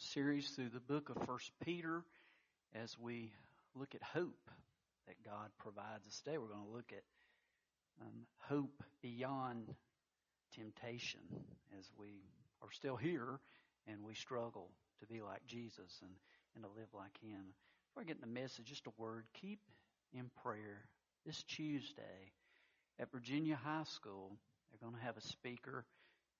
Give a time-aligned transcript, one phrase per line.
[0.00, 2.02] series through the book of First Peter
[2.74, 3.32] as we
[3.74, 4.50] look at hope
[5.06, 6.38] that God provides us today.
[6.38, 7.02] We're going to look at
[8.00, 9.74] um, hope beyond
[10.54, 11.20] temptation
[11.78, 12.22] as we
[12.62, 13.40] are still here
[13.86, 16.12] and we struggle to be like Jesus and,
[16.54, 17.52] and to live like Him.
[17.88, 19.26] Before I get the message, just a word.
[19.34, 19.60] Keep
[20.14, 20.88] in prayer
[21.26, 22.32] this Tuesday
[22.98, 24.32] at Virginia High School.
[24.70, 25.84] They're going to have a speaker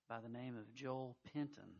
[0.09, 1.75] by the name of Joel Penton.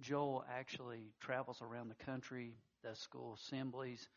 [0.00, 4.08] Joel actually travels around the country, does school assemblies,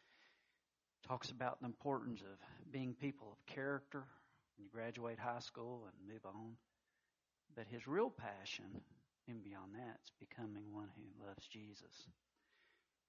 [1.08, 4.04] talks about the importance of being people of character
[4.58, 6.56] when you graduate high school and move on.
[7.56, 8.82] But his real passion,
[9.28, 12.08] and beyond that, is becoming one who loves Jesus.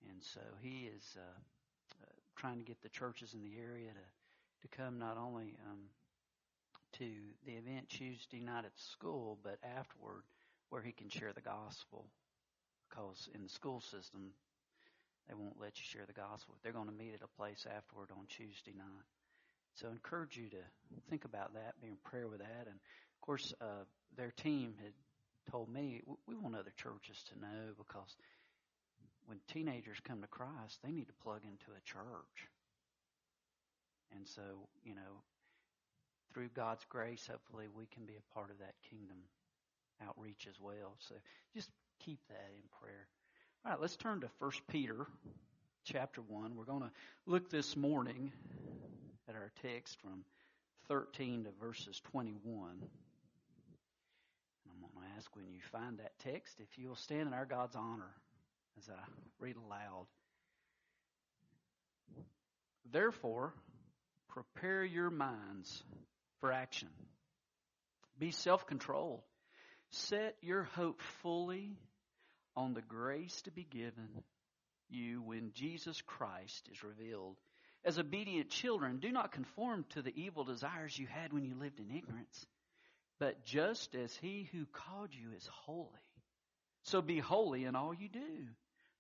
[0.09, 1.21] And so he is uh,
[2.03, 5.81] uh, trying to get the churches in the area to, to come not only um,
[6.99, 7.11] to
[7.45, 10.23] the event Tuesday night at school, but afterward
[10.71, 12.07] where he can share the gospel.
[12.89, 14.31] Because in the school system,
[15.29, 16.55] they won't let you share the gospel.
[16.63, 19.09] They're going to meet at a place afterward on Tuesday night.
[19.75, 20.63] So I encourage you to
[21.11, 22.67] think about that, be in prayer with that.
[22.67, 23.85] And of course, uh,
[24.17, 24.93] their team had
[25.51, 28.17] told me we want other churches to know because
[29.27, 32.49] when teenagers come to Christ, they need to plug into a church.
[34.15, 34.43] And so,
[34.85, 35.23] you know,
[36.33, 39.19] through God's grace, hopefully we can be a part of that kingdom
[40.07, 40.97] outreach as well.
[41.01, 41.15] So
[41.55, 41.71] just
[42.05, 43.07] keep that in prayer.
[43.65, 45.07] All right, let's turn to 1 Peter
[45.85, 46.55] chapter 1.
[46.55, 46.91] We're going to
[47.27, 48.33] look this morning
[49.29, 50.25] at our text from
[50.89, 52.71] 13 to verses 21.
[52.71, 52.81] And
[54.73, 57.47] I'm going to ask when you find that text if you will stand in our
[57.47, 58.11] God's honor
[58.79, 58.99] as I
[59.41, 60.07] read aloud.
[62.93, 63.53] Therefore,
[64.29, 65.83] prepare your minds
[66.41, 66.89] for action.
[68.19, 69.23] Be self-controlled
[69.91, 71.77] Set your hope fully
[72.57, 74.09] on the grace to be given
[74.89, 77.37] you when Jesus Christ is revealed.
[77.85, 81.79] As obedient children, do not conform to the evil desires you had when you lived
[81.79, 82.47] in ignorance,
[83.19, 85.89] but just as he who called you is holy.
[86.83, 88.47] So be holy in all you do,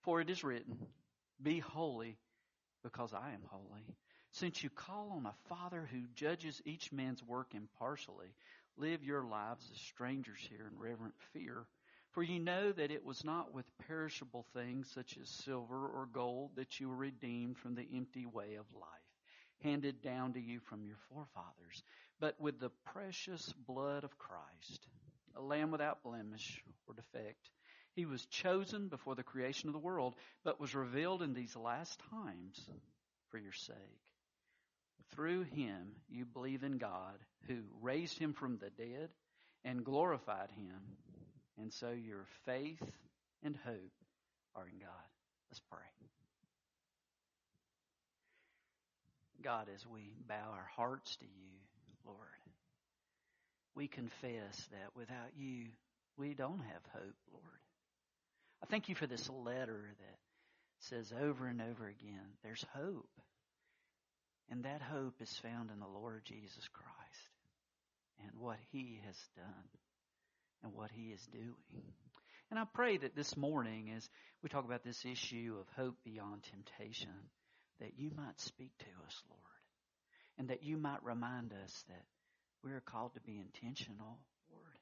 [0.02, 0.76] for it is written,
[1.42, 2.16] be holy
[2.82, 3.84] because I am holy.
[4.32, 8.34] Since you call on a Father who judges each man's work impartially,
[8.78, 11.66] live your lives as strangers here in reverent fear.
[12.12, 16.52] For you know that it was not with perishable things such as silver or gold
[16.56, 18.88] that you were redeemed from the empty way of life,
[19.62, 21.82] handed down to you from your forefathers,
[22.18, 24.86] but with the precious blood of Christ,
[25.36, 27.50] a lamb without blemish or defect.
[27.94, 30.14] He was chosen before the creation of the world,
[30.44, 32.60] but was revealed in these last times
[33.30, 33.76] for your sake.
[35.14, 37.18] Through him you believe in God,
[37.48, 39.10] who raised him from the dead
[39.64, 40.80] and glorified him.
[41.58, 42.82] And so your faith
[43.42, 43.92] and hope
[44.54, 45.08] are in God.
[45.50, 45.78] Let's pray.
[49.42, 51.52] God, as we bow our hearts to you,
[52.04, 52.18] Lord,
[53.74, 55.66] we confess that without you,
[56.16, 57.60] we don't have hope, Lord.
[58.62, 60.18] I thank you for this letter that
[60.80, 63.08] says over and over again, there's hope.
[64.50, 67.05] And that hope is found in the Lord Jesus Christ
[68.22, 69.68] and what He has done
[70.62, 71.92] and what He is doing.
[72.50, 74.08] And I pray that this morning, as
[74.42, 77.10] we talk about this issue of hope beyond temptation,
[77.80, 79.40] that you might speak to us, Lord,
[80.38, 82.04] and that you might remind us that
[82.62, 84.18] we are called to be intentional,
[84.50, 84.78] Lord,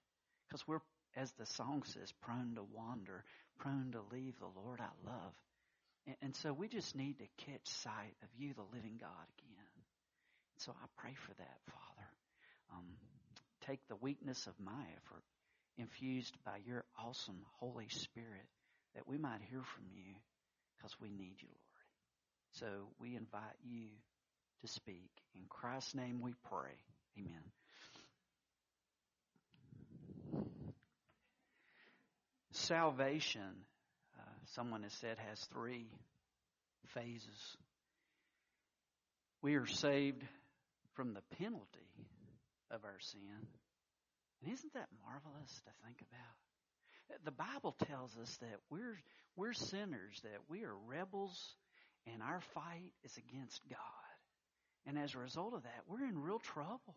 [0.46, 0.80] because we're
[1.16, 3.24] as the song says, prone to wander,
[3.58, 5.32] prone to leave the Lord I love.
[6.06, 9.70] And, and so we just need to catch sight of you, the living God, again.
[10.58, 12.08] So I pray for that, Father.
[12.72, 12.86] Um,
[13.66, 15.22] take the weakness of my effort,
[15.78, 18.46] infused by your awesome Holy Spirit,
[18.94, 20.14] that we might hear from you,
[20.76, 21.84] because we need you, Lord.
[22.52, 22.66] So
[23.00, 23.86] we invite you
[24.62, 25.10] to speak.
[25.34, 26.70] In Christ's name we pray.
[27.18, 27.42] Amen.
[32.52, 33.64] Salvation,
[34.18, 34.22] uh,
[34.54, 35.86] someone has said, has three
[36.94, 37.56] phases.
[39.42, 40.22] We are saved
[40.94, 41.90] from the penalty
[42.70, 43.48] of our sin.
[44.44, 47.24] And isn't that marvelous to think about?
[47.24, 48.98] The Bible tells us that we're,
[49.36, 51.54] we're sinners, that we are rebels,
[52.12, 53.78] and our fight is against God.
[54.86, 56.96] And as a result of that, we're in real trouble.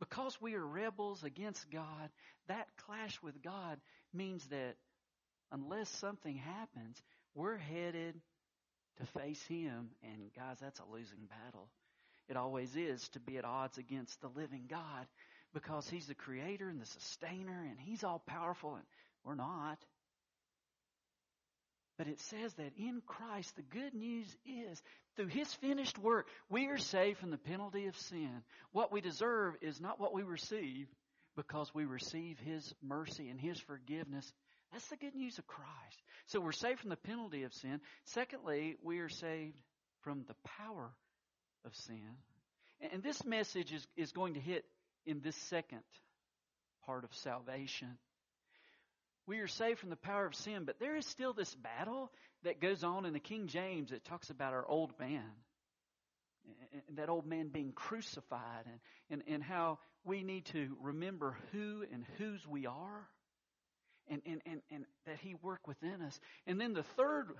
[0.00, 2.10] Because we are rebels against God,
[2.48, 3.78] that clash with God
[4.12, 4.74] means that
[5.52, 7.00] unless something happens,
[7.34, 8.20] we're headed
[8.98, 9.90] to face Him.
[10.02, 11.68] And guys, that's a losing battle.
[12.28, 15.06] It always is to be at odds against the living God
[15.56, 18.84] because He's the creator and the sustainer and He's all powerful and
[19.24, 19.78] we're not.
[21.96, 24.82] But it says that in Christ, the good news is
[25.16, 28.42] through His finished work, we are saved from the penalty of sin.
[28.72, 30.88] What we deserve is not what we receive
[31.36, 34.30] because we receive His mercy and His forgiveness.
[34.72, 36.02] That's the good news of Christ.
[36.26, 37.80] So we're saved from the penalty of sin.
[38.04, 39.56] Secondly, we are saved
[40.02, 40.90] from the power
[41.64, 42.18] of sin.
[42.92, 44.66] And this message is, is going to hit
[45.06, 45.82] in this second
[46.84, 47.98] part of salvation.
[49.26, 52.12] We are saved from the power of sin, but there is still this battle
[52.44, 55.24] that goes on in the King James that talks about our old man.
[56.88, 58.78] And that old man being crucified and,
[59.10, 63.08] and, and how we need to remember who and whose we are
[64.08, 66.20] and, and, and, and that he worked within us.
[66.46, 67.32] And then the third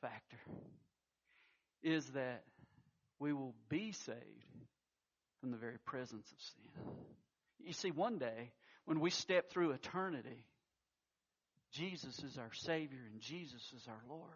[0.00, 0.38] factor
[1.82, 2.44] is that
[3.18, 4.45] we will be saved
[5.46, 6.94] from the very presence of sin.
[7.64, 8.50] You see, one day,
[8.84, 10.44] when we step through eternity,
[11.72, 14.32] Jesus is our Savior and Jesus is our Lord.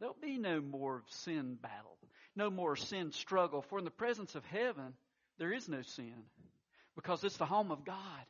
[0.00, 1.96] There'll be no more sin battle,
[2.34, 4.94] no more sin struggle, for in the presence of heaven,
[5.38, 6.24] there is no sin
[6.96, 8.26] because it's the home of God.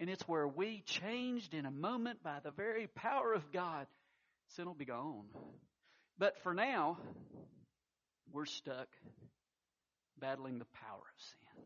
[0.00, 3.86] And it's where we, changed in a moment by the very power of God,
[4.56, 5.26] sin will be gone.
[6.18, 6.98] But for now,
[8.32, 8.88] we're stuck
[10.20, 11.64] battling the power of sin.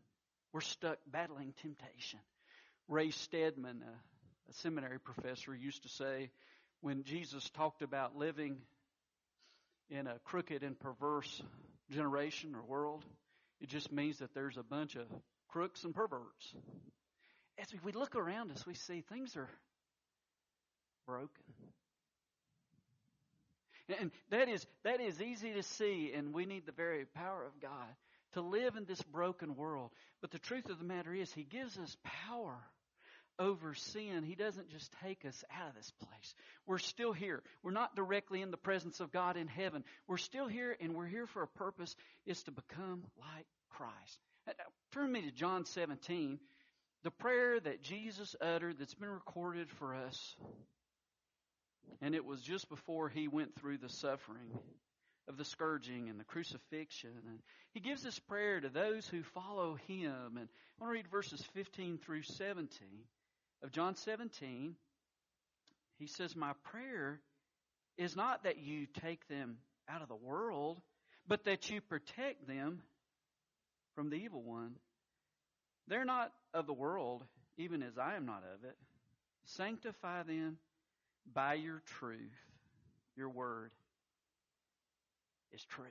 [0.53, 2.19] We're stuck battling temptation.
[2.87, 6.31] Ray Stedman, a, a seminary professor, used to say
[6.81, 8.57] when Jesus talked about living
[9.89, 11.41] in a crooked and perverse
[11.91, 13.03] generation or world,
[13.61, 15.05] it just means that there's a bunch of
[15.49, 16.53] crooks and perverts.
[17.57, 19.49] As we look around us, we see things are
[21.05, 21.29] broken.
[23.99, 27.59] And that is, that is easy to see, and we need the very power of
[27.59, 27.87] God
[28.33, 29.91] to live in this broken world.
[30.21, 31.95] But the truth of the matter is, He gives us
[32.27, 32.57] power
[33.37, 34.23] over sin.
[34.23, 36.33] He doesn't just take us out of this place.
[36.65, 37.41] We're still here.
[37.63, 39.83] We're not directly in the presence of God in heaven.
[40.07, 41.95] We're still here, and we're here for a purpose,
[42.25, 44.19] is to become like Christ.
[44.47, 46.39] Uh, uh, turn me to John 17,
[47.03, 50.35] the prayer that Jesus uttered that's been recorded for us
[52.01, 54.57] and it was just before he went through the suffering
[55.29, 57.11] of the scourging and the crucifixion.
[57.27, 57.39] And
[57.71, 60.37] he gives this prayer to those who follow him.
[60.37, 62.67] And I want to read verses 15 through 17
[63.63, 64.75] of John 17.
[65.99, 67.21] He says, My prayer
[67.97, 70.81] is not that you take them out of the world,
[71.27, 72.81] but that you protect them
[73.93, 74.75] from the evil one.
[75.87, 77.23] They're not of the world,
[77.57, 78.77] even as I am not of it.
[79.45, 80.57] Sanctify them
[81.31, 82.19] by your truth.
[83.15, 83.71] Your word
[85.53, 85.85] is true.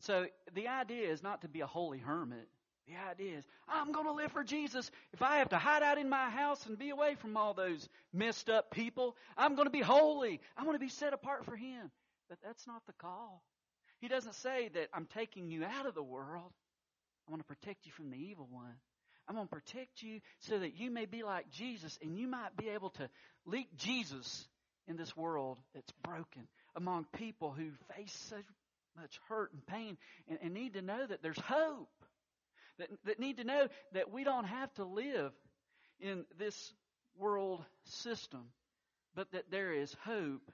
[0.00, 2.48] So the idea is not to be a holy hermit.
[2.86, 4.90] The idea is, I'm going to live for Jesus.
[5.14, 7.88] If I have to hide out in my house and be away from all those
[8.12, 10.40] messed up people, I'm going to be holy.
[10.56, 11.90] I'm going to be set apart for Him.
[12.28, 13.42] But that's not the call.
[14.00, 16.52] He doesn't say that I'm taking you out of the world.
[17.26, 18.74] I want to protect you from the evil one.
[19.26, 22.54] I'm going to protect you so that you may be like Jesus and you might
[22.58, 23.08] be able to
[23.46, 24.46] lead Jesus
[24.86, 28.36] in this world that's broken among people who face so
[29.00, 29.96] much hurt and pain
[30.28, 31.88] and, and need to know that there's hope.
[32.78, 35.32] That, that need to know that we don't have to live
[36.00, 36.72] in this
[37.16, 38.46] world system,
[39.14, 40.50] but that there is hope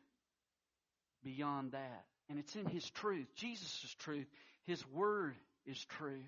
[1.25, 2.04] beyond that.
[2.28, 3.26] And it's in His truth.
[3.37, 4.26] Jesus' truth.
[4.66, 5.35] His Word
[5.66, 6.21] is truth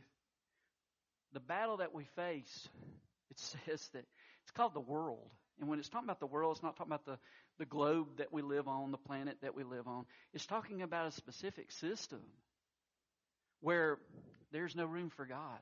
[1.32, 2.68] the battle that we face,
[3.30, 4.04] it says that
[4.42, 5.28] it's called the world.
[5.60, 7.18] And when it's talking about the world, it's not talking about the,
[7.58, 10.04] the globe that we live on, the planet that we live on.
[10.32, 12.20] It's talking about a specific system
[13.60, 13.98] where
[14.52, 15.58] there's no room for God.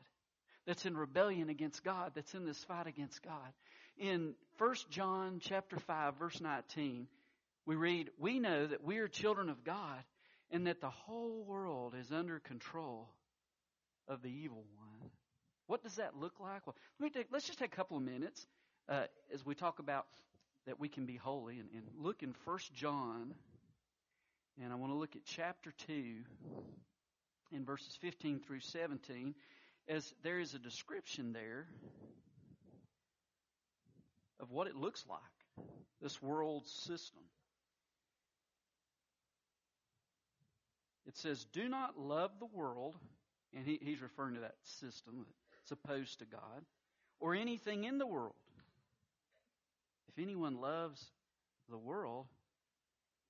[0.66, 3.52] That's in rebellion against God, that's in this fight against God.
[3.99, 7.06] In 1 John chapter 5, verse 19,
[7.66, 10.02] we read, We know that we are children of God
[10.50, 13.09] and that the whole world is under control
[14.09, 15.11] of the evil one.
[15.66, 16.66] What does that look like?
[16.66, 18.44] Well, let take, let's just take a couple of minutes
[18.88, 20.06] uh, as we talk about
[20.67, 23.35] that we can be holy and, and look in First John,
[24.62, 25.93] and I want to look at chapter 2
[27.52, 29.35] in verses 15 through 17,
[29.88, 31.67] as there is a description there
[34.38, 35.67] of what it looks like,
[36.00, 37.23] this world system.
[41.07, 42.97] It says, Do not love the world,
[43.55, 46.64] and he, he's referring to that system that's opposed to God
[47.19, 48.35] or anything in the world.
[50.11, 51.05] If anyone loves
[51.69, 52.26] the world,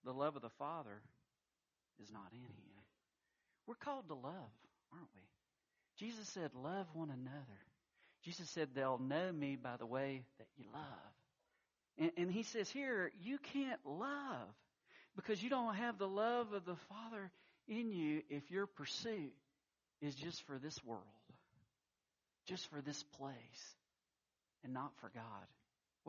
[0.05, 1.03] the love of the Father
[2.03, 2.71] is not in him.
[3.67, 4.53] We're called to love,
[4.93, 5.21] aren't we?
[5.99, 7.61] Jesus said, Love one another.
[8.25, 11.11] Jesus said, They'll know me by the way that you love.
[11.99, 14.49] And, and he says here, you can't love
[15.15, 17.31] because you don't have the love of the Father
[17.69, 19.35] in you if your pursuit
[20.01, 21.05] is just for this world,
[22.47, 23.75] just for this place,
[24.65, 25.47] and not for God.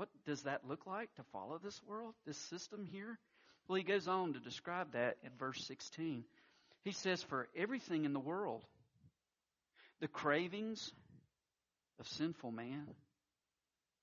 [0.02, 3.20] What does that look like to follow this world, this system here?
[3.68, 6.24] Well, he goes on to describe that in verse 16.
[6.84, 8.66] He says, For everything in the world,
[10.00, 10.92] the cravings
[12.00, 12.88] of sinful man,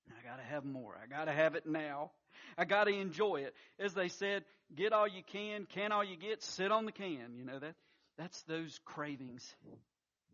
[0.09, 0.97] I got to have more.
[1.03, 2.11] I got to have it now.
[2.57, 3.53] I got to enjoy it.
[3.77, 7.35] As they said, get all you can, can all you get, sit on the can.
[7.35, 7.75] You know that
[8.17, 9.53] that's those cravings.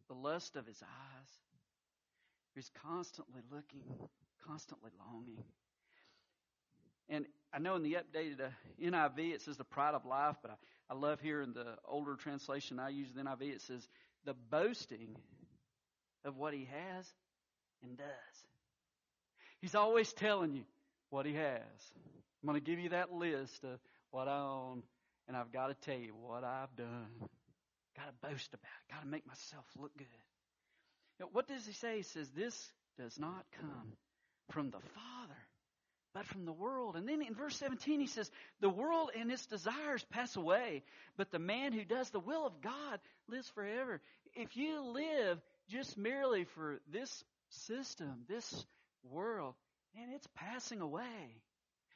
[0.09, 1.29] The lust of his eyes.
[2.53, 3.81] He's constantly looking,
[4.47, 5.43] constantly longing.
[7.09, 8.49] And I know in the updated uh,
[8.81, 12.15] NIV it says the pride of life, but I, I love here in the older
[12.15, 13.87] translation I use the NIV it says
[14.25, 15.15] the boasting
[16.23, 17.05] of what he has
[17.83, 18.45] and does.
[19.61, 20.63] He's always telling you
[21.09, 21.93] what he has.
[22.41, 23.79] I'm going to give you that list of
[24.11, 24.83] what I own,
[25.27, 27.07] and I've got to tell you what I've done.
[27.95, 28.93] Got to boast about it.
[28.93, 30.07] Got to make myself look good.
[31.19, 31.97] You know, what does he say?
[31.97, 33.93] He says, This does not come
[34.51, 35.39] from the Father,
[36.13, 36.95] but from the world.
[36.95, 38.29] And then in verse 17, he says,
[38.61, 40.83] The world and its desires pass away,
[41.17, 44.01] but the man who does the will of God lives forever.
[44.35, 48.65] If you live just merely for this system, this
[49.09, 49.55] world,
[50.01, 51.41] and it's passing away.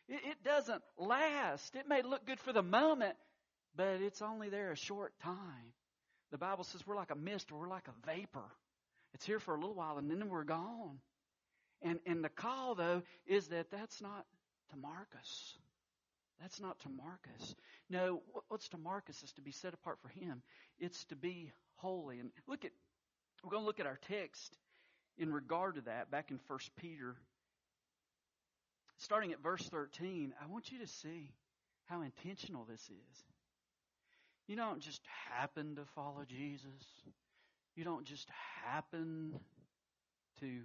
[0.07, 1.75] It, it doesn't last.
[1.75, 3.15] It may look good for the moment,
[3.75, 5.73] but it's only there a short time.
[6.31, 8.45] The Bible says we're like a mist or we're like a vapor.
[9.13, 10.99] It's here for a little while and then we're gone.
[11.81, 14.25] And, and the call, though, is that that's not
[14.71, 15.55] to mark us.
[16.41, 17.55] That's not to mark us.
[17.89, 20.41] No, what's to mark us is to be set apart for Him.
[20.79, 22.19] It's to be holy.
[22.19, 22.71] And look at,
[23.43, 24.57] we're going to look at our text
[25.17, 27.15] in regard to that back in 1 Peter.
[28.97, 31.31] Starting at verse 13, I want you to see
[31.85, 33.23] how intentional this is.
[34.47, 37.03] You don't just happen to follow Jesus.
[37.75, 38.29] You don't just
[38.65, 39.39] happen
[40.39, 40.61] to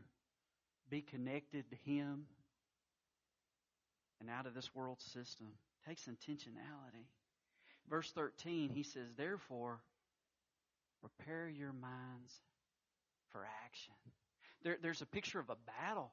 [0.91, 2.27] be connected to Him
[4.21, 5.49] and out of this world system.
[5.85, 7.07] It takes intentionality.
[7.89, 9.81] Verse 13, he says, Therefore,
[11.01, 12.33] prepare your minds
[13.31, 13.95] for action.
[14.63, 16.13] There, there's a picture of a battle.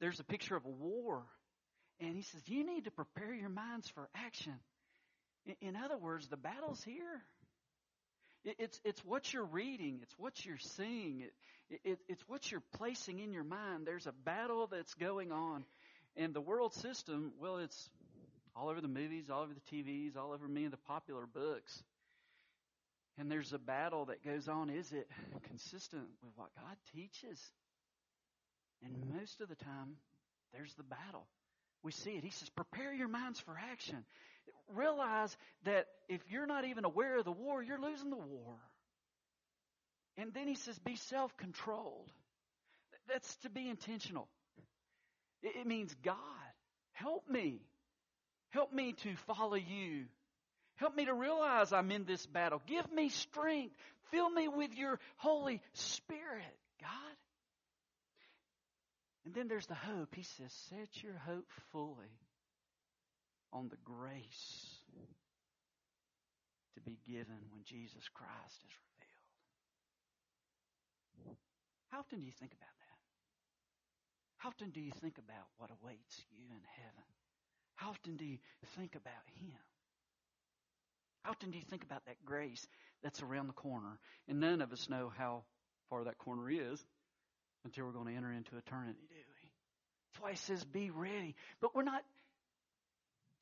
[0.00, 1.22] There's a picture of a war.
[2.00, 4.54] And he says, You need to prepare your minds for action.
[5.60, 7.22] In other words, the battle's here.
[8.44, 10.00] It's, it's what you're reading.
[10.02, 11.24] It's what you're seeing.
[11.68, 13.86] It, it, it's what you're placing in your mind.
[13.86, 15.64] There's a battle that's going on.
[16.16, 17.90] And the world system, well, it's
[18.56, 21.82] all over the movies, all over the TVs, all over many of the popular books.
[23.18, 24.70] And there's a battle that goes on.
[24.70, 25.08] Is it
[25.44, 27.38] consistent with what God teaches?
[28.82, 29.96] And most of the time,
[30.54, 31.26] there's the battle.
[31.82, 32.24] We see it.
[32.24, 34.04] He says, prepare your minds for action
[34.74, 38.56] realize that if you're not even aware of the war, you're losing the war.
[40.16, 42.10] And then he says, be self controlled.
[43.08, 44.28] That's to be intentional.
[45.42, 46.16] It means, God,
[46.92, 47.62] help me.
[48.50, 50.04] Help me to follow you.
[50.76, 52.60] Help me to realize I'm in this battle.
[52.66, 53.74] Give me strength.
[54.10, 57.16] Fill me with your Holy Spirit, God.
[59.24, 60.14] And then there's the hope.
[60.14, 62.18] He says, set your hope fully
[63.52, 64.78] on the grace
[66.74, 68.74] to be given when Jesus Christ is
[71.18, 71.36] revealed.
[71.90, 72.98] How often do you think about that?
[74.38, 77.04] How often do you think about what awaits you in heaven?
[77.74, 78.38] How often do you
[78.76, 79.58] think about Him?
[81.22, 82.66] How often do you think about that grace
[83.02, 83.98] that's around the corner?
[84.28, 85.44] And none of us know how
[85.90, 86.82] far that corner is
[87.64, 89.50] until we're going to enter into eternity, do we?
[90.12, 91.34] That's why says, be ready.
[91.60, 92.02] But we're not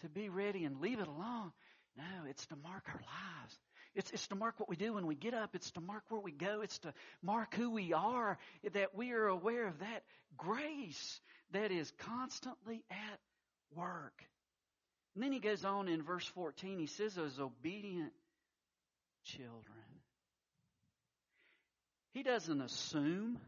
[0.01, 1.53] to be ready and leave it alone.
[1.97, 3.59] No, it's to mark our lives.
[3.95, 5.55] It's, it's to mark what we do when we get up.
[5.55, 6.61] It's to mark where we go.
[6.63, 8.39] It's to mark who we are,
[8.73, 10.05] that we are aware of that
[10.37, 11.21] grace
[11.53, 13.19] that is constantly at
[13.75, 14.23] work.
[15.15, 18.13] And then he goes on in verse 14, he says, as obedient
[19.25, 19.85] children.
[22.13, 23.39] He doesn't assume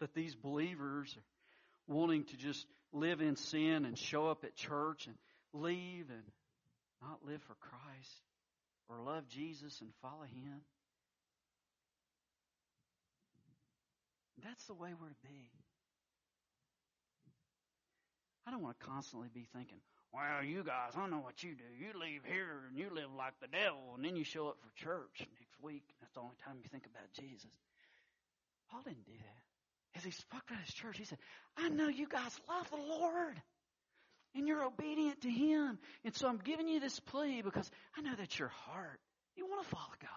[0.00, 5.06] that these believers are wanting to just live in sin and show up at church
[5.06, 5.16] and
[5.54, 6.24] leave and
[7.00, 8.22] not live for Christ
[8.88, 10.60] or love Jesus and follow Him.
[14.42, 15.48] That's the way we're to be.
[18.46, 19.78] I don't want to constantly be thinking,
[20.12, 21.64] well, you guys, I know what you do.
[21.78, 24.70] You leave here and you live like the devil, and then you show up for
[24.76, 25.82] church next week.
[26.00, 27.50] That's the only time you think about Jesus.
[28.70, 29.98] Paul didn't do that.
[29.98, 31.18] as he spoke to his church, he said,
[31.56, 33.40] I know you guys love the Lord
[34.34, 35.78] and you're obedient to him.
[36.04, 39.00] And so I'm giving you this plea because I know that your heart,
[39.36, 40.10] you want to follow God.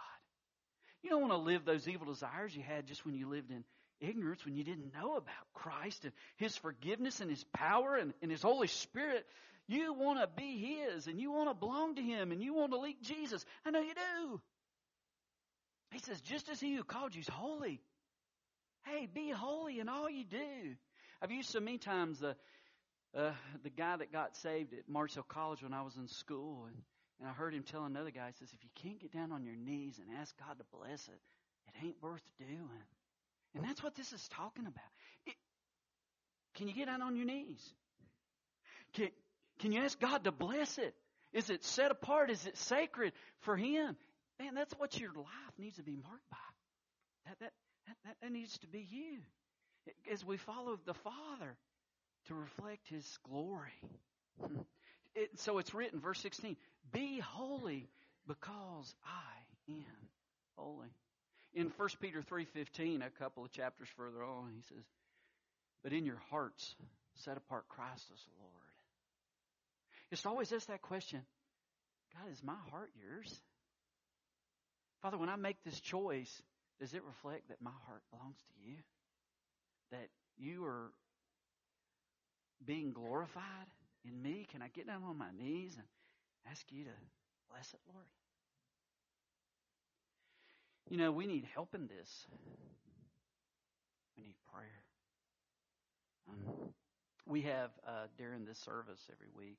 [1.04, 3.64] You don't want to live those evil desires you had just when you lived in
[4.00, 8.32] ignorance, when you didn't know about Christ and His forgiveness and His power and, and
[8.32, 9.26] His Holy Spirit.
[9.68, 12.72] You want to be His and you want to belong to Him and you want
[12.72, 13.46] to lead Jesus.
[13.66, 14.42] I know you do.
[15.92, 17.82] He says, just as He who called you is holy.
[18.86, 20.76] Hey, be holy in all you do.
[21.22, 22.36] I've used so many times the,
[23.18, 23.32] uh,
[23.64, 26.76] the guy that got saved at Mars Hill College when I was in school and
[27.20, 29.44] and I heard him tell another guy, he says, if you can't get down on
[29.44, 31.20] your knees and ask God to bless it,
[31.68, 32.86] it ain't worth doing.
[33.56, 34.92] And that's what this is talking about.
[35.26, 35.34] It,
[36.56, 37.74] can you get down on your knees?
[38.94, 39.10] Can,
[39.60, 40.94] can you ask God to bless it?
[41.34, 42.30] Is it set apart?
[42.30, 43.96] Is it sacred for Him?
[44.40, 46.38] Man, that's what your life needs to be marked by.
[47.26, 47.54] That, that,
[48.06, 49.20] that, that needs to be you.
[50.12, 51.58] As we follow the Father
[52.28, 53.74] to reflect His glory.
[55.16, 56.56] It, so it's written, verse 16,
[56.92, 57.88] be holy
[58.28, 59.84] because I am
[60.56, 60.90] holy.
[61.54, 64.84] In 1 Peter 3.15, a couple of chapters further on, he says,
[65.84, 66.76] but in your hearts
[67.16, 68.52] set apart Christ as Lord.
[70.12, 71.22] It's always asked that question,
[72.14, 73.42] God, is my heart yours?
[75.02, 76.42] Father, when I make this choice,
[76.80, 78.76] does it reflect that my heart belongs to you?
[79.92, 80.08] That
[80.38, 80.92] you are
[82.66, 83.68] being glorified
[84.06, 84.48] in me?
[84.52, 85.86] Can I get down on my knees and
[86.50, 86.92] ask you to
[87.52, 88.06] bless it, Lord?
[90.90, 92.28] You know, we need help in this.
[94.16, 94.84] We need prayer.
[96.30, 96.70] Um,
[97.26, 99.58] we have, uh, during this service every week,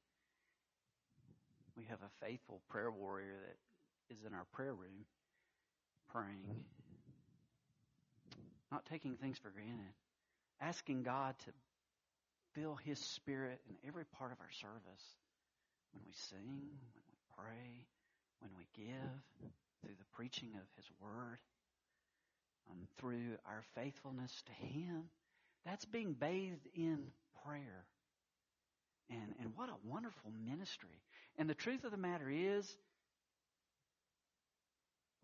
[1.77, 5.05] we have a faithful prayer warrior that is in our prayer room
[6.11, 6.65] praying,
[8.73, 9.93] not taking things for granted,
[10.61, 11.53] asking God to
[12.55, 15.05] feel His Spirit in every part of our service.
[15.93, 17.87] When we sing, when we pray,
[18.41, 19.51] when we give,
[19.83, 21.39] through the preaching of His Word,
[22.71, 25.05] um, through our faithfulness to Him.
[25.65, 26.99] That's being bathed in
[27.45, 27.85] prayer.
[29.11, 31.01] And, and what a wonderful ministry.
[31.39, 32.77] And the truth of the matter is,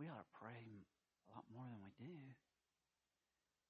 [0.01, 2.17] we ought to pray a lot more than we do.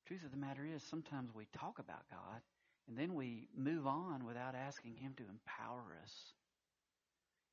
[0.07, 2.40] Truth of the matter is, sometimes we talk about God
[2.88, 6.12] and then we move on without asking Him to empower us.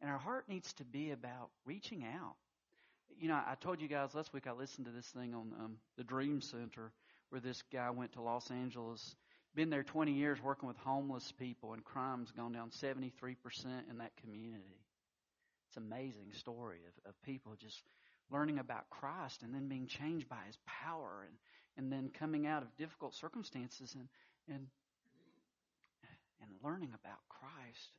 [0.02, 2.36] And our heart needs to be about reaching out.
[3.20, 5.78] You know, I told you guys last week I listened to this thing on um,
[5.98, 6.92] the Dream Center
[7.30, 9.16] where this guy went to Los Angeles,
[9.56, 13.06] been there 20 years working with homeless people, and crime's gone down 73%
[13.90, 14.82] in that community.
[15.68, 17.84] It's an amazing story of, of people just
[18.30, 21.36] learning about Christ and then being changed by His power and,
[21.78, 24.08] and then coming out of difficult circumstances and,
[24.54, 24.68] and
[26.42, 27.92] and learning about Christ,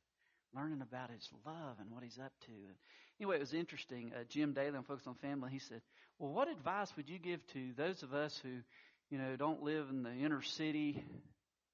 [0.54, 2.52] learning about His love and what He's up to.
[2.52, 2.76] And
[3.20, 4.12] anyway, it was interesting.
[4.14, 5.80] Uh, Jim Daly on Focus on Family, he said,
[6.18, 8.50] "Well, what advice would you give to those of us who,
[9.10, 11.02] you know, don't live in the inner city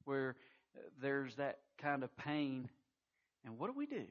[0.05, 0.37] where
[0.77, 2.69] uh, there's that kind of pain?
[3.45, 4.05] And what do we do?"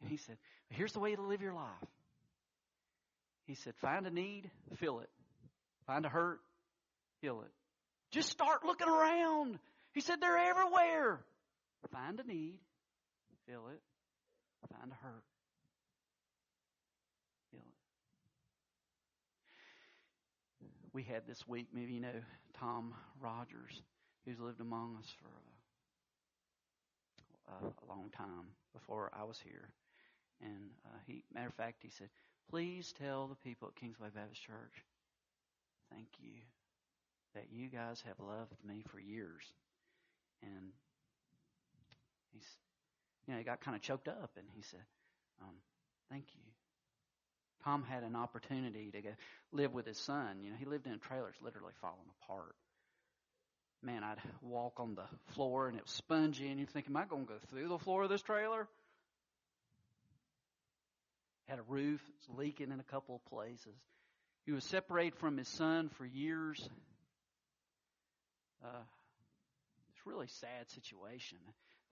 [0.00, 0.36] And he said,
[0.70, 1.88] "Here's the way to live your life."
[3.46, 5.10] He said, "Find a need, fill it.
[5.86, 6.40] Find a hurt,
[7.20, 7.52] heal it.
[8.10, 9.58] Just start looking around."
[9.92, 11.20] He said, "They're everywhere."
[11.92, 12.58] Find a need,
[13.46, 13.80] fill it.
[14.72, 15.24] Find a hurt,
[17.50, 17.64] fill it.
[20.92, 22.22] We had this week, maybe you know,
[22.58, 23.82] Tom Rogers,
[24.24, 25.28] who's lived among us for
[27.52, 29.68] a, a long time before I was here.
[30.40, 32.08] And uh, he, matter of fact, he said,
[32.50, 34.84] "Please tell the people at Kingsway Baptist Church,
[35.90, 36.40] thank you
[37.34, 39.42] that you guys have loved me for years,
[40.42, 40.72] and
[42.34, 42.46] He's,
[43.26, 44.84] you know, he got kind of choked up and he said,
[45.40, 45.54] um,
[46.10, 46.42] thank you.
[47.64, 49.10] Tom had an opportunity to go
[49.52, 50.40] live with his son.
[50.42, 52.54] You know, he lived in a trailer, it's literally falling apart.
[53.82, 57.04] Man, I'd walk on the floor and it was spongy and you'd think, am I
[57.04, 58.68] going to go through the floor of this trailer?
[61.46, 63.76] Had a roof, it's leaking in a couple of places.
[64.46, 66.68] He was separated from his son for years.
[68.62, 68.82] Uh,
[69.90, 71.38] it's a really sad situation.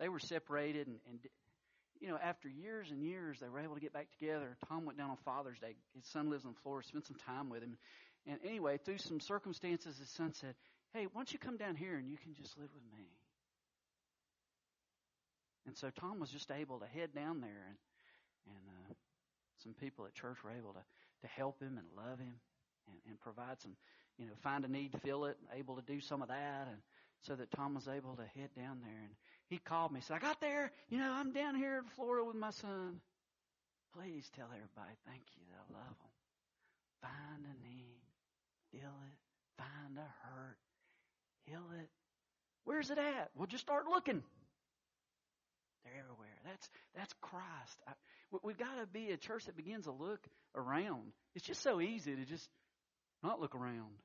[0.02, 1.20] They were separated, and, and
[2.00, 4.56] you know, after years and years, they were able to get back together.
[4.68, 5.76] Tom went down on Father's Day.
[5.94, 6.88] His son lives in Florida.
[6.88, 7.78] Spent some time with him,
[8.26, 10.56] and anyway, through some circumstances, his son said,
[10.92, 13.06] "Hey, why don't you come down here and you can just live with me?"
[15.66, 17.76] And so Tom was just able to head down there, and
[18.48, 18.94] and uh,
[19.62, 20.82] some people at church were able to
[21.20, 22.34] to help him and love him
[22.88, 23.76] and, and provide some,
[24.18, 26.78] you know, find a need, to fill it, able to do some of that, and
[27.20, 29.02] so that Tom was able to head down there.
[29.04, 29.14] And
[29.52, 30.72] he called me, said, I got there.
[30.88, 33.00] You know, I'm down here in Florida with my son.
[33.94, 36.12] Please tell everybody thank you that I love them.
[37.02, 38.00] Find a need,
[38.70, 39.18] feel it,
[39.58, 40.56] find a hurt,
[41.44, 41.90] heal it.
[42.64, 43.30] Where's it at?
[43.36, 44.22] Well, just start looking.
[45.84, 46.28] They're everywhere.
[46.46, 47.82] That's that's Christ.
[47.88, 47.92] I,
[48.42, 51.12] we've got to be a church that begins to look around.
[51.34, 52.48] It's just so easy to just
[53.22, 53.98] not look around.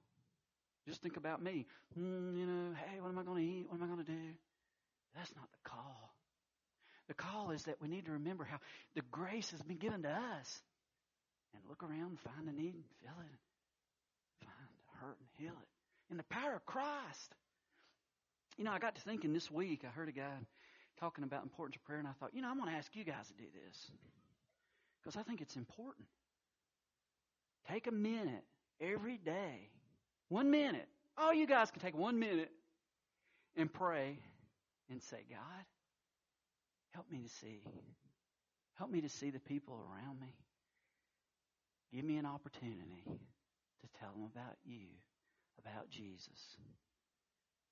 [0.87, 1.67] Just think about me.
[1.97, 3.65] Mm, you know, hey, what am I going to eat?
[3.69, 4.33] What am I going to do?
[5.17, 6.13] That's not the call.
[7.07, 8.59] The call is that we need to remember how
[8.95, 10.61] the grace has been given to us.
[11.53, 13.39] And look around, find the need, and fill it.
[14.45, 16.11] Find the hurt and heal it.
[16.11, 17.33] In the power of Christ.
[18.57, 20.33] You know, I got to thinking this week, I heard a guy
[20.99, 23.03] talking about importance of prayer, and I thought, you know, I'm going to ask you
[23.03, 23.91] guys to do this.
[25.01, 26.07] Because I think it's important.
[27.69, 28.43] Take a minute
[28.81, 29.69] every day
[30.29, 30.87] one minute.
[31.17, 32.51] All you guys can take one minute
[33.55, 34.19] and pray
[34.89, 35.65] and say, God,
[36.93, 37.61] help me to see.
[38.77, 40.33] Help me to see the people around me.
[41.93, 44.87] Give me an opportunity to tell them about you,
[45.59, 46.57] about Jesus,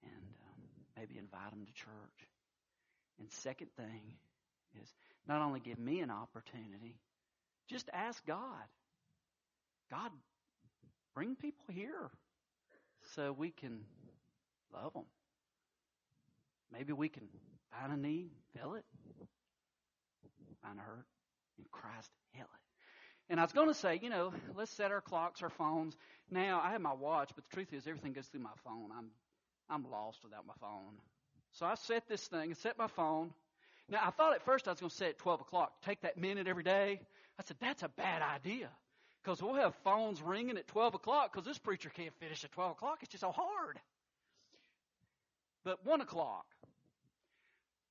[0.03, 0.63] and um,
[0.97, 2.29] maybe invite them to church.
[3.19, 4.01] And second thing
[4.81, 4.89] is
[5.27, 6.95] not only give me an opportunity,
[7.69, 8.65] just ask God.
[9.91, 10.11] God,
[11.13, 12.09] bring people here
[13.15, 13.81] so we can
[14.73, 15.05] love them.
[16.71, 17.27] Maybe we can
[17.71, 18.85] find a need, fill it,
[20.63, 21.05] find a hurt,
[21.57, 23.31] and Christ heal it.
[23.31, 25.95] And I was going to say, you know, let's set our clocks, our phones.
[26.29, 28.89] Now I have my watch, but the truth is, everything goes through my phone.
[28.95, 29.09] I'm
[29.69, 30.93] I'm lost without my phone.
[31.53, 33.31] So I set this thing, I set my phone.
[33.89, 35.73] Now I thought at first I was going to set it 12 o'clock.
[35.83, 37.01] Take that minute every day.
[37.39, 38.69] I said that's a bad idea.
[39.23, 42.73] Because we'll have phones ringing at 12 o'clock because this preacher can't finish at 12
[42.73, 42.99] o'clock.
[43.01, 43.79] It's just so hard.
[45.63, 46.45] But 1 o'clock.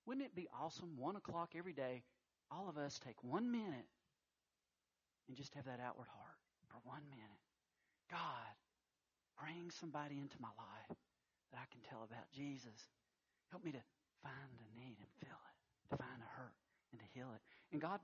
[0.06, 0.96] Wouldn't it be awesome?
[0.96, 2.02] 1 o'clock every day,
[2.50, 3.88] all of us take one minute
[5.28, 6.38] and just have that outward heart
[6.68, 7.40] for one minute.
[8.10, 8.52] God,
[9.40, 10.96] bring somebody into my life
[11.52, 12.88] that I can tell about Jesus.
[13.50, 13.82] Help me to
[14.22, 15.56] find a need and fill it,
[15.90, 16.54] to find a hurt
[16.92, 17.40] and to heal it.
[17.72, 18.00] And God,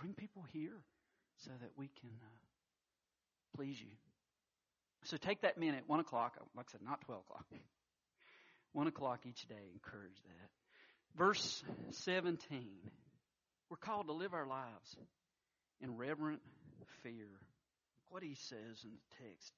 [0.00, 0.80] bring people here
[1.36, 2.42] so that we can uh,
[3.56, 3.92] please you.
[5.04, 7.46] So take that minute, 1 o'clock, like I said, not 12 o'clock.
[8.72, 10.61] 1 o'clock each day, encourage that.
[11.16, 12.64] Verse 17.
[13.70, 14.96] We're called to live our lives
[15.80, 16.40] in reverent
[17.02, 17.28] fear.
[18.08, 19.52] What he says in the text.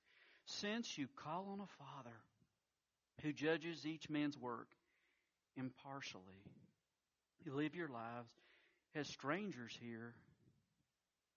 [0.47, 2.17] Since you call on a Father
[3.23, 4.69] who judges each man's work
[5.57, 6.23] impartially,
[7.45, 8.31] you live your lives
[8.95, 10.15] as strangers here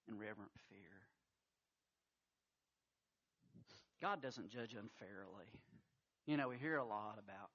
[0.08, 0.80] in reverent fear.
[4.01, 5.49] God doesn't judge unfairly.
[6.27, 7.49] You know, we hear a lot about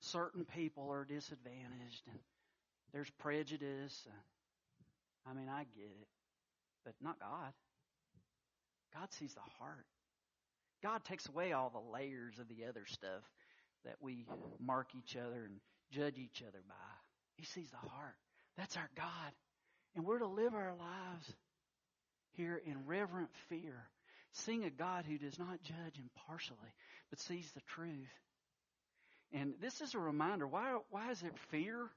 [0.00, 2.18] certain people are disadvantaged and
[2.92, 4.06] there's prejudice.
[5.26, 6.08] I mean, I get it,
[6.84, 7.52] but not God.
[8.94, 9.86] God sees the heart.
[10.82, 13.22] God takes away all the layers of the other stuff
[13.84, 14.26] that we
[14.60, 16.74] mark each other and judge each other by.
[17.36, 18.16] He sees the heart.
[18.56, 19.32] That's our God.
[19.94, 21.34] And we're to live our lives
[22.32, 23.88] here in reverent fear
[24.44, 26.74] Seeing a God who does not judge impartially,
[27.08, 28.12] but sees the truth.
[29.32, 30.46] And this is a reminder.
[30.46, 31.90] Why, why is it fear?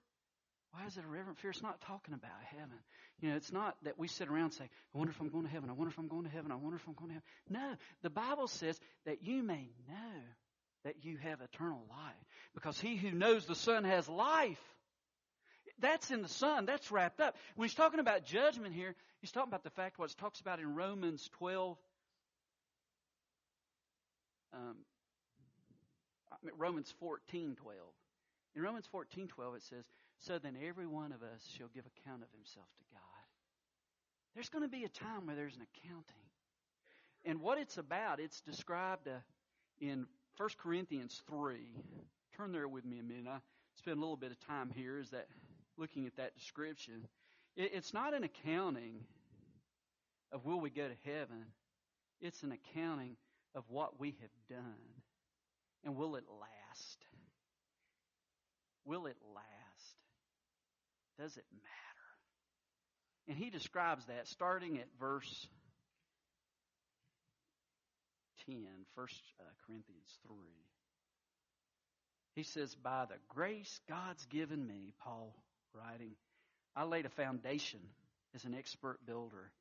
[0.72, 1.52] Why is it a reverent fear?
[1.52, 2.80] It's not talking about heaven.
[3.22, 5.46] You know, it's not that we sit around and say, I wonder if I'm going
[5.46, 5.70] to heaven.
[5.70, 6.52] I wonder if I'm going to heaven.
[6.52, 7.28] I wonder if I'm going to heaven.
[7.50, 10.22] No, the Bible says that you may know
[10.86, 12.26] that you have eternal life.
[12.54, 14.62] Because he who knows the Son has life.
[15.80, 16.66] That's in the Son.
[16.66, 17.36] That's wrapped up.
[17.56, 20.60] When he's talking about judgment here, he's talking about the fact what it talks about
[20.60, 21.78] in Romans 12,
[24.54, 24.76] um,
[26.58, 27.78] Romans 14, 12.
[28.56, 29.86] In Romans 14, 12, it says,
[30.18, 33.00] So then every one of us shall give account of himself to God.
[34.34, 36.04] There's going to be a time where there's an accounting.
[37.26, 39.20] And what it's about, it's described uh,
[39.80, 41.58] in 1 Corinthians 3.
[42.38, 43.28] Turn there with me a minute.
[43.28, 43.40] I
[43.76, 45.28] spent a little bit of time here is that
[45.78, 47.08] looking at that description.
[47.56, 49.02] It, it's not an accounting
[50.32, 51.46] of will we go to heaven.
[52.22, 53.16] It's an accounting
[53.56, 54.99] of what we have done?
[55.84, 56.98] And will it last?
[58.86, 59.96] Will it last?
[61.20, 61.70] Does it matter?
[63.28, 65.48] And he describes that starting at verse
[68.46, 68.58] 10,
[68.96, 69.08] 1
[69.40, 70.36] uh, Corinthians 3.
[72.36, 75.36] He says, By the grace God's given me, Paul
[75.74, 76.12] writing,
[76.76, 77.82] I laid a foundation
[78.34, 79.52] as an expert builder,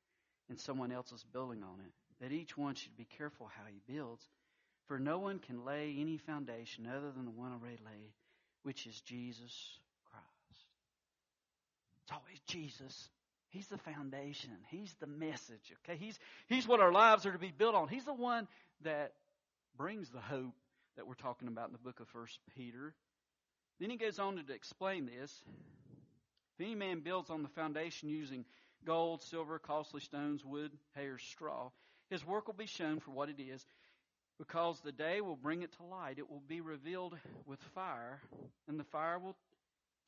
[0.49, 3.81] and someone else is building on it that each one should be careful how he
[3.93, 4.27] builds.
[4.89, 8.11] For no one can lay any foundation other than the one already laid,
[8.63, 9.79] which is Jesus
[10.11, 10.65] Christ.
[12.03, 13.11] It's always Jesus.
[13.51, 14.51] He's the foundation.
[14.71, 15.73] He's the message.
[15.85, 17.89] Okay, he's he's what our lives are to be built on.
[17.89, 18.49] He's the one
[18.83, 19.13] that
[19.77, 20.55] brings the hope
[20.97, 22.95] that we're talking about in the book of First Peter.
[23.79, 25.43] Then he goes on to explain this.
[26.59, 28.45] If any man builds on the foundation using
[28.85, 31.71] gold, silver, costly stones, wood, hay, or straw,
[32.11, 33.65] his work will be shown for what it is,
[34.39, 36.19] because the day will bring it to light.
[36.19, 38.21] It will be revealed with fire,
[38.69, 39.37] and the fire will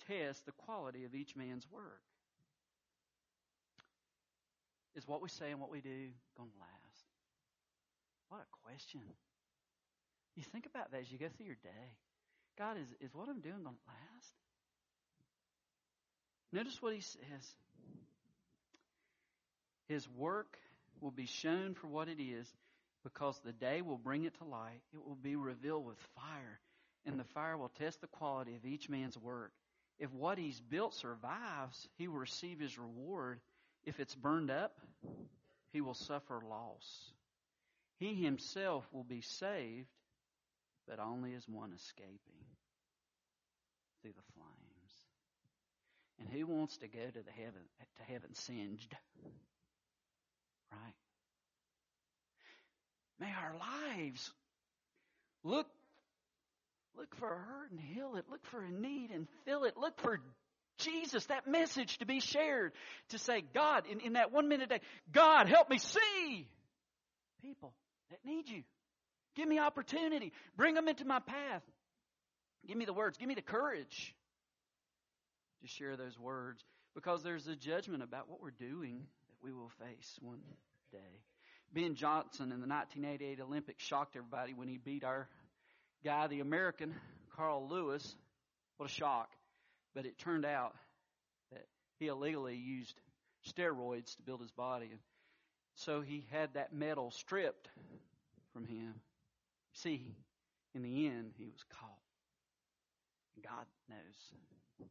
[0.07, 2.01] test the quality of each man's work.
[4.95, 7.05] Is what we say and what we do going to last?
[8.29, 9.01] What a question.
[10.37, 11.97] You think about that as you go through your day.
[12.59, 14.35] God, is, is what I'm doing going to last?
[16.53, 17.55] Notice what he says.
[19.89, 20.57] His work
[21.01, 22.47] will be shown for what it is
[23.03, 24.83] because the day will bring it to light.
[24.93, 26.61] It will be revealed with fire,
[27.07, 29.53] and the fire will test the quality of each man's work.
[29.99, 33.41] If what he's built survives, he will receive his reward.
[33.85, 34.79] If it's burned up,
[35.73, 37.13] he will suffer loss.
[37.99, 39.89] He himself will be saved,
[40.89, 42.19] but only as one escaping
[44.01, 44.61] through the flames.
[46.19, 47.63] And who wants to go to the heaven
[47.97, 48.95] to heaven singed?
[50.73, 50.95] Right?
[53.21, 53.55] May our
[53.95, 54.33] lives
[55.45, 55.67] look
[56.97, 58.25] look for a hurt and heal it.
[58.31, 59.77] Look for a need and fill it.
[59.77, 60.21] Look for
[60.79, 62.73] Jesus, that message to be shared.
[63.11, 64.81] To say, God, in, in that one minute day,
[65.13, 66.49] God, help me see
[67.43, 67.73] people
[68.11, 68.63] that need you.
[69.37, 70.33] Give me opportunity.
[70.57, 71.63] Bring them into my path.
[72.67, 73.17] Give me the words.
[73.19, 74.15] Give me the courage
[75.63, 76.63] to share those words
[76.95, 80.41] because there's a judgment about what we're doing that we will face one
[80.93, 81.23] day.
[81.73, 85.29] Ben Johnson in the 1988 Olympics shocked everybody when he beat our
[86.05, 86.95] guy, the American,
[87.37, 88.17] Carl Lewis.
[88.77, 89.31] What a shock.
[89.95, 90.75] But it turned out
[91.53, 91.67] that
[91.99, 93.01] he illegally used
[93.49, 94.89] steroids to build his body.
[94.91, 95.01] And
[95.77, 97.69] so he had that medal stripped
[98.53, 98.95] from him.
[99.75, 100.17] See,
[100.75, 101.91] in the end, he was caught.
[103.45, 104.89] God knows.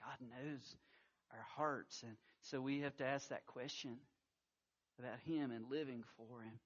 [0.00, 0.76] God knows
[1.32, 2.02] our hearts.
[2.02, 3.96] And so we have to ask that question
[4.98, 6.58] about Him and living for Him.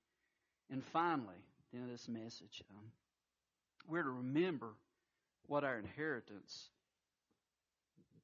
[0.70, 1.36] And finally,
[1.70, 2.84] the end of this message, um,
[3.88, 4.74] we're to remember
[5.46, 6.68] what our inheritance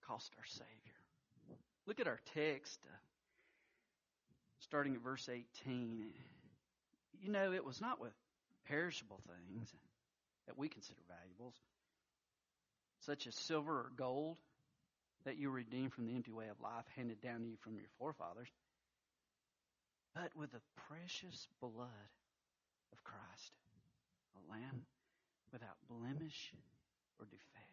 [0.07, 0.69] cost our Savior.
[1.87, 2.97] Look at our text, uh,
[4.61, 6.12] starting at verse 18.
[7.21, 8.12] You know, it was not with
[8.67, 9.69] perishable things
[10.47, 11.55] that we consider valuables,
[13.01, 14.37] such as silver or gold,
[15.25, 17.88] that you redeemed from the empty way of life handed down to you from your
[17.99, 18.49] forefathers
[20.14, 22.11] but with the precious blood
[22.92, 23.53] of Christ,
[24.37, 24.83] a lamb
[25.53, 26.53] without blemish
[27.18, 27.72] or defect.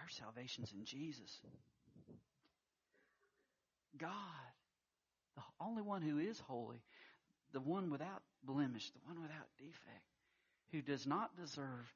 [0.00, 1.40] Our salvation's in Jesus.
[3.98, 4.12] God,
[5.36, 6.80] the only one who is holy,
[7.52, 10.04] the one without blemish, the one without defect,
[10.72, 11.92] who does not deserve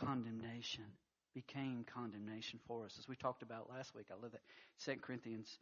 [0.00, 0.84] condemnation,
[1.34, 2.96] became condemnation for us.
[2.98, 4.42] As we talked about last week, I love that
[4.84, 5.58] 2 Corinthians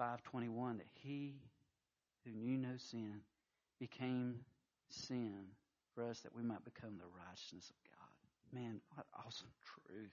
[0.00, 1.34] 5:21 that he
[2.24, 3.20] who knew no sin
[3.78, 4.44] became
[4.88, 5.46] sin
[5.94, 8.60] for us that we might become the righteousness of God.
[8.60, 10.12] Man, what awesome truth.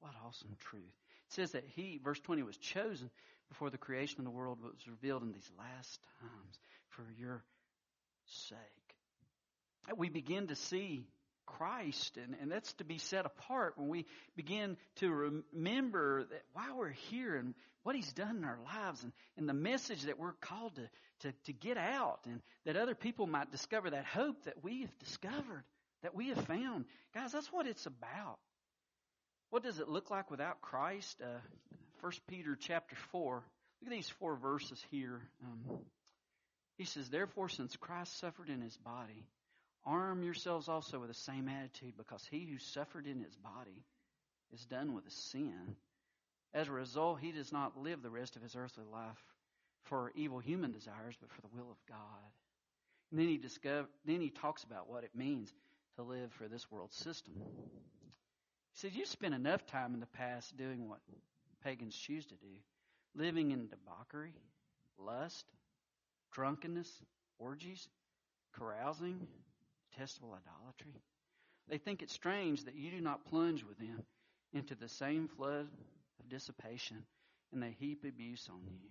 [0.00, 0.82] What awesome truth.
[1.28, 3.10] It says that he, verse 20, was chosen
[3.48, 7.42] before the creation of the world, was revealed in these last times for your
[8.26, 8.58] sake.
[9.96, 11.06] We begin to see
[11.46, 14.06] Christ, and, and that's to be set apart when we
[14.36, 19.12] begin to remember that while we're here and what He's done in our lives and,
[19.36, 20.88] and the message that we're called to,
[21.20, 24.98] to, to get out and that other people might discover that hope that we have
[24.98, 25.64] discovered,
[26.02, 26.84] that we have found.
[27.14, 28.38] Guys, that's what it's about.
[29.50, 31.20] What does it look like without Christ?
[31.22, 31.38] Uh,
[32.00, 33.42] 1 Peter chapter 4.
[33.80, 35.22] Look at these four verses here.
[35.44, 35.78] Um,
[36.76, 39.24] he says, Therefore, since Christ suffered in his body,
[39.86, 43.84] Arm yourselves also with the same attitude, because he who suffered in his body
[44.52, 45.76] is done with a sin.
[46.52, 49.22] As a result, he does not live the rest of his earthly life
[49.84, 52.32] for evil human desires, but for the will of God.
[53.10, 55.52] And then he discover, then he talks about what it means
[55.96, 57.34] to live for this world system.
[58.72, 60.98] He says, You spent enough time in the past doing what
[61.62, 62.54] pagans choose to do,
[63.14, 64.32] living in debauchery,
[64.98, 65.46] lust,
[66.32, 66.90] drunkenness,
[67.38, 67.88] orgies,
[68.58, 69.26] carousing,
[69.96, 71.00] detestable idolatry.
[71.68, 74.04] They think it strange that you do not plunge with them
[74.52, 75.66] into the same flood
[76.20, 77.04] of dissipation
[77.52, 78.88] and they heap abuse on you.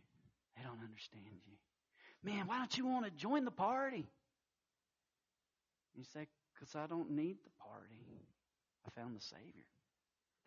[0.56, 1.54] They don't understand you.
[2.24, 4.06] Man, why don't you want to join the party?
[5.96, 7.96] You say, because I don't need the party.
[8.86, 9.66] I found the Savior.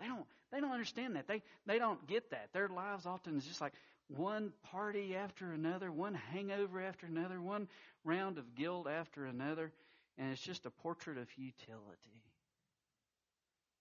[0.00, 1.26] They don't they don't understand that.
[1.26, 2.48] They they don't get that.
[2.52, 3.72] Their lives often is just like
[4.08, 7.68] one party after another, one hangover after another, one
[8.04, 9.72] round of guilt after another,
[10.18, 12.22] and it's just a portrait of futility.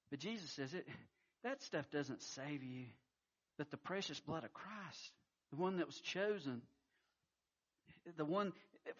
[0.10, 0.88] But Jesus says it
[1.43, 2.86] that stuff doesn't save you,
[3.58, 5.12] but the precious blood of Christ,
[5.52, 6.62] the one that was chosen,
[8.17, 8.54] the one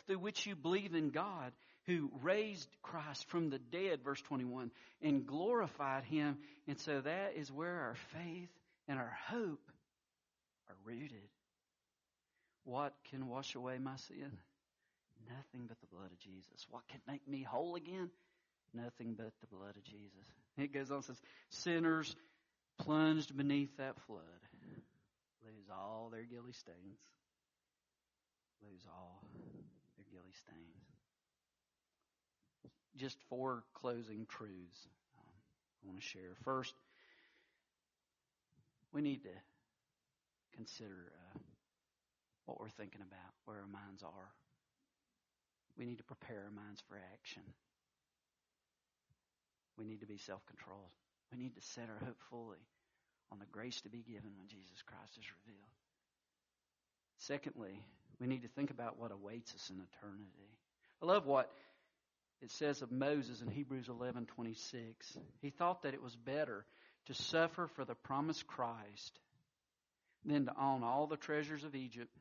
[0.06, 1.52] through which you believe in God,
[1.86, 4.72] who raised Christ from the dead, verse 21,
[5.02, 6.38] and glorified him.
[6.68, 8.50] And so that is where our faith
[8.88, 9.72] and our hope
[10.70, 11.30] are rooted.
[12.66, 14.38] What can wash away my sin?
[15.30, 16.66] Nothing but the blood of Jesus.
[16.70, 18.10] What can make me whole again?
[18.74, 20.26] Nothing but the blood of Jesus.
[20.58, 22.16] It goes on says, sinners
[22.80, 24.24] plunged beneath that flood
[25.48, 27.00] lose all their guilty stains.
[28.62, 29.22] Lose all
[29.96, 30.84] their guilty stains.
[32.98, 34.88] Just four closing truths
[35.18, 35.34] um,
[35.84, 36.36] I want to share.
[36.44, 36.74] First,
[38.94, 39.36] we need to
[40.56, 41.40] consider uh,
[42.46, 44.32] what we're thinking about, where our minds are.
[45.78, 47.44] We need to prepare our minds for action.
[49.78, 50.92] We need to be self controlled.
[51.32, 52.64] We need to set our hope fully
[53.32, 55.70] on the grace to be given when Jesus Christ is revealed.
[57.20, 57.84] Secondly,
[58.20, 60.58] we need to think about what awaits us in eternity.
[61.02, 61.52] I love what
[62.42, 65.18] it says of Moses in Hebrews 11:26.
[65.42, 66.66] He thought that it was better
[67.06, 69.20] to suffer for the promised Christ
[70.26, 72.12] than to own all the treasures of Egypt,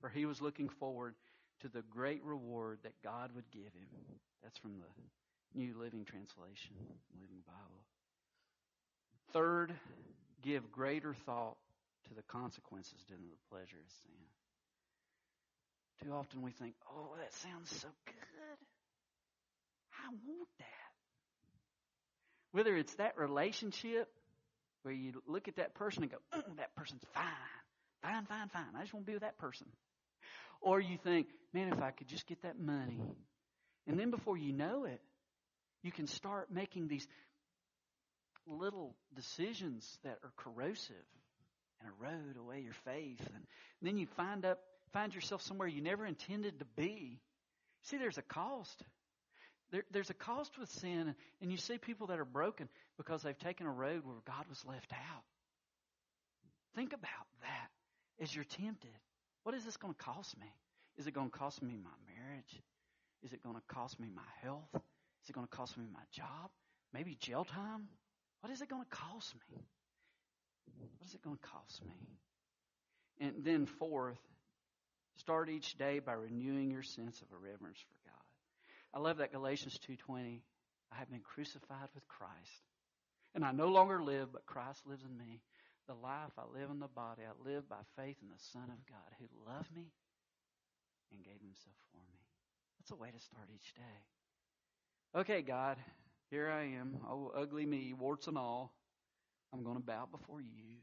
[0.00, 1.14] for he was looking forward
[1.60, 3.88] to the great reward that God would give him.
[4.42, 6.74] That's from the New Living Translation,
[7.20, 7.84] Living Bible.
[9.32, 9.72] Third,
[10.42, 11.56] give greater thought
[12.08, 14.20] to the consequences than the pleasure of sin.
[16.02, 18.58] Too often we think, oh, that sounds so good.
[19.92, 20.66] I want that.
[22.52, 24.08] Whether it's that relationship
[24.82, 27.24] where you look at that person and go, oh, that person's fine.
[28.02, 28.74] Fine, fine, fine.
[28.76, 29.66] I just want to be with that person.
[30.60, 33.00] Or you think, man, if I could just get that money.
[33.86, 35.00] And then before you know it,
[35.82, 37.06] you can start making these
[38.46, 40.96] little decisions that are corrosive
[41.80, 43.26] and erode away your faith.
[43.34, 43.44] And
[43.82, 44.58] then you find up
[44.92, 47.20] find yourself somewhere you never intended to be.
[47.84, 48.82] See, there's a cost.
[49.70, 53.38] There, there's a cost with sin, and you see people that are broken because they've
[53.38, 55.22] taken a road where God was left out.
[56.74, 57.68] Think about that
[58.20, 58.90] as you're tempted.
[59.42, 60.46] What is this going to cost me?
[60.98, 62.62] Is it going to cost me my marriage?
[63.22, 64.68] Is it going to cost me my health?
[64.74, 66.50] Is it going to cost me my job?
[66.92, 67.88] Maybe jail time?
[68.40, 69.62] What is it going to cost me?
[70.98, 71.94] What is it going to cost me?
[73.20, 74.18] And then fourth,
[75.16, 78.14] start each day by renewing your sense of a reverence for God.
[78.94, 80.40] I love that Galatians 2:20,
[80.92, 82.64] I have been crucified with Christ.
[83.34, 85.40] And I no longer live, but Christ lives in me.
[85.88, 88.86] The life I live in the body, I live by faith in the Son of
[88.86, 89.90] God who loved me
[91.12, 92.18] and gave himself for me.
[92.78, 95.20] That's a way to start each day.
[95.20, 95.76] Okay, God,
[96.30, 98.72] here I am, oh ugly me, warts and all.
[99.52, 100.78] I'm going to bow before you.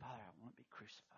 [0.00, 1.16] Father, I want to be crucified.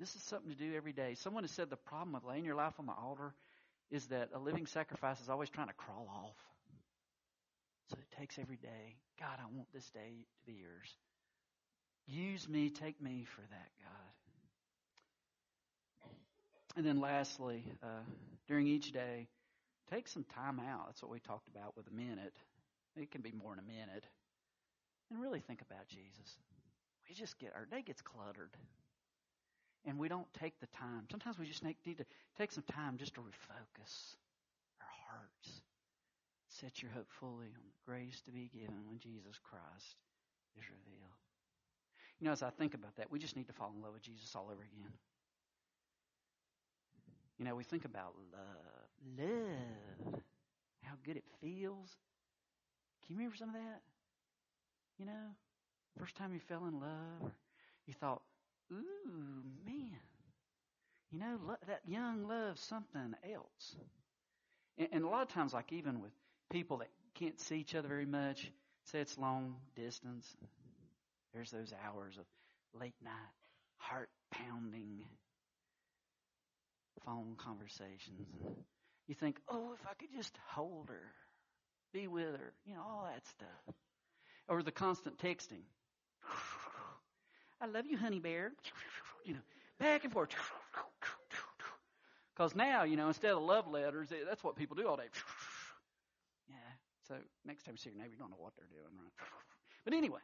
[0.00, 1.14] This is something to do every day.
[1.14, 3.34] Someone has said the problem with laying your life on the altar
[3.90, 6.36] is that a living sacrifice is always trying to crawl off.
[7.90, 8.96] So it takes every day.
[9.18, 10.94] God, I want this day to be yours.
[12.06, 14.08] Use me, take me for that, God.
[16.76, 18.04] And then lastly, uh,
[18.46, 19.28] during each day,
[19.90, 20.86] take some time out.
[20.86, 22.34] That's what we talked about with a minute.
[22.96, 24.04] It can be more than a minute.
[25.10, 26.36] And really think about Jesus.
[27.08, 28.50] We just get, our day gets cluttered.
[29.86, 31.06] And we don't take the time.
[31.10, 32.04] Sometimes we just need to
[32.36, 34.16] take some time just to refocus
[34.80, 35.62] our hearts.
[36.60, 39.96] Set your hope fully on the grace to be given when Jesus Christ
[40.58, 41.14] is revealed.
[42.18, 44.02] You know, as I think about that, we just need to fall in love with
[44.02, 44.92] Jesus all over again.
[47.38, 49.18] You know, we think about love.
[49.18, 50.20] Love.
[50.82, 51.96] How good it feels.
[53.06, 53.82] Can you remember some of that?
[54.98, 55.36] You know,
[55.96, 57.30] first time you fell in love,
[57.86, 58.22] you thought,
[58.72, 60.00] ooh, man.
[61.12, 63.76] You know, lo- that young loves something else.
[64.76, 66.10] And, and a lot of times, like even with
[66.50, 68.50] people that can't see each other very much,
[68.84, 70.26] say it's long distance,
[71.34, 72.24] there's those hours of
[72.80, 73.12] late night,
[73.76, 75.04] heart pounding
[77.04, 78.26] phone conversations.
[79.06, 81.12] You think, oh, if I could just hold her,
[81.92, 83.74] be with her, you know, all that stuff.
[84.48, 85.62] Or the constant texting.
[87.60, 88.52] I love you, honey bear.
[89.24, 89.40] You know,
[89.78, 90.30] back and forth.
[92.34, 95.08] Because now, you know, instead of love letters, that's what people do all day.
[97.08, 99.12] So next time you see your neighbor, you don't know what they're doing, right?
[99.84, 100.20] But anyway,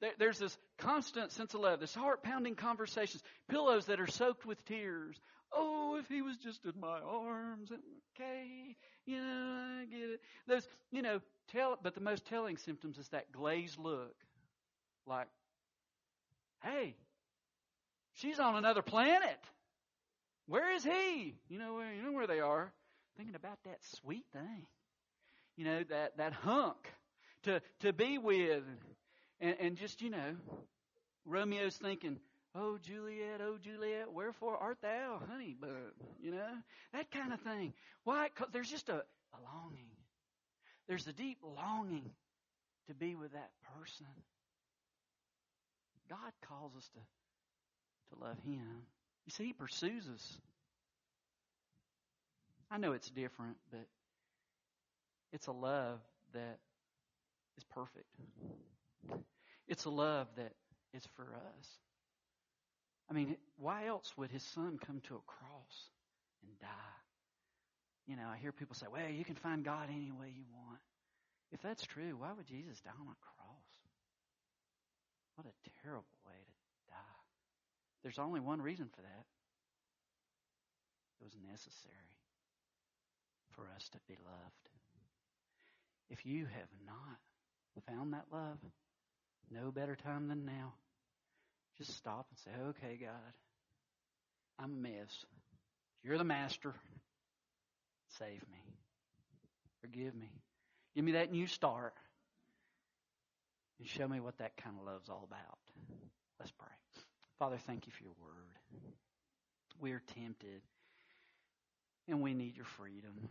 [0.00, 4.44] there, there's this constant sense of love, this heart pounding conversations, pillows that are soaked
[4.44, 5.16] with tears.
[5.52, 10.20] Oh, if he was just in my arms, okay, you know, I get it.
[10.48, 11.20] Those, you know,
[11.52, 14.16] tell, but the most telling symptoms is that glazed look,
[15.06, 15.28] like,
[16.64, 16.96] hey,
[18.14, 19.38] she's on another planet.
[20.46, 21.36] Where is he?
[21.48, 22.72] You know where you know where they are.
[23.16, 24.66] Thinking about that sweet thing.
[25.56, 26.76] You know, that, that hunk
[27.44, 28.62] to to be with
[29.40, 30.36] and, and just, you know,
[31.24, 32.18] Romeo's thinking,
[32.58, 35.54] Oh Juliet, oh Juliet, wherefore art thou, honey?
[35.60, 35.92] But
[36.22, 36.48] you know,
[36.94, 37.74] that kind of thing.
[38.04, 38.28] Why?
[38.28, 39.90] Because there's just a, a longing.
[40.88, 42.10] There's a deep longing
[42.88, 44.06] to be with that person.
[46.08, 48.82] God calls us to, to love Him.
[49.26, 50.38] You see, He pursues us.
[52.70, 53.86] I know it's different, but
[55.32, 56.00] it's a love
[56.32, 56.58] that
[57.56, 58.08] is perfect.
[59.68, 60.52] It's a love that
[60.92, 61.68] is for us.
[63.10, 65.90] I mean, why else would his son come to a cross
[66.42, 66.96] and die?
[68.06, 70.80] You know, I hear people say, well, you can find God any way you want.
[71.52, 73.72] If that's true, why would Jesus die on a cross?
[75.36, 77.20] What a terrible way to die.
[78.02, 79.26] There's only one reason for that.
[81.20, 81.94] It was necessary
[83.52, 84.75] for us to be loved.
[86.10, 87.18] If you have not
[87.86, 88.58] found that love,
[89.50, 90.74] no better time than now.
[91.78, 93.10] Just stop and say, okay, God,
[94.58, 95.24] I'm a mess.
[96.02, 96.74] You're the master.
[98.18, 98.58] Save me.
[99.82, 100.30] Forgive me.
[100.94, 101.92] Give me that new start.
[103.78, 105.58] And show me what that kind of love's all about.
[106.38, 106.68] Let's pray.
[107.38, 108.82] Father, thank you for your word.
[109.78, 110.62] We are tempted
[112.08, 113.28] and we need your freedom.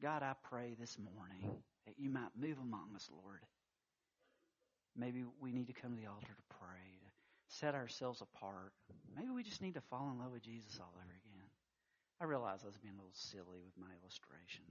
[0.00, 3.42] God, I pray this morning that you might move among us, Lord.
[4.96, 8.72] Maybe we need to come to the altar to pray, to set ourselves apart.
[9.16, 11.46] Maybe we just need to fall in love with Jesus all over again.
[12.20, 14.66] I realize I was being a little silly with my illustration.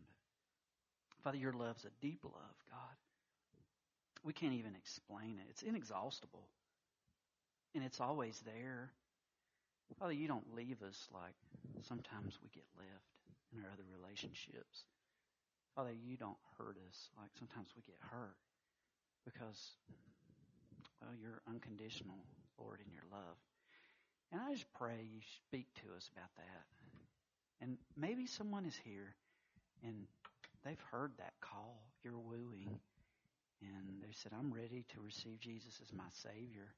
[1.24, 2.96] Father, your love's a deep love, God.
[4.24, 5.48] We can't even explain it.
[5.50, 6.48] It's inexhaustible.
[7.76, 8.92] And it's always there.
[10.00, 11.36] Father, you don't leave us like
[11.88, 13.17] sometimes we get left
[13.54, 14.86] in our other relationships.
[15.76, 18.38] Father, you don't hurt us like sometimes we get hurt
[19.26, 19.78] because,
[21.02, 22.18] well, you're unconditional,
[22.58, 23.38] Lord, in your love.
[24.32, 26.66] And I just pray you speak to us about that.
[27.62, 29.16] And maybe someone is here
[29.84, 30.08] and
[30.66, 32.80] they've heard that call, you're wooing,
[33.62, 36.74] and they said, I'm ready to receive Jesus as my Savior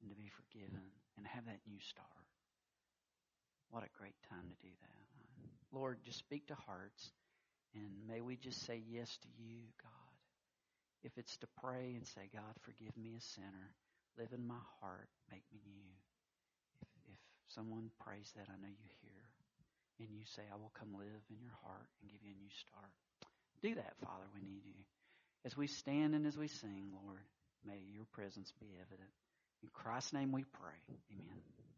[0.00, 2.06] and to be forgiven and have that new start.
[3.70, 5.09] What a great time to do that.
[5.72, 7.10] Lord, just speak to hearts.
[7.74, 10.16] And may we just say yes to you, God.
[11.02, 13.72] If it's to pray and say, God, forgive me a sinner,
[14.18, 15.94] live in my heart, make me new.
[16.82, 17.20] If, if
[17.54, 19.24] someone prays that, I know you hear.
[20.00, 22.52] And you say, I will come live in your heart and give you a new
[22.52, 22.92] start.
[23.62, 24.24] Do that, Father.
[24.34, 24.80] We need you.
[25.44, 27.24] As we stand and as we sing, Lord,
[27.64, 29.12] may your presence be evident.
[29.62, 30.80] In Christ's name we pray.
[31.12, 31.69] Amen.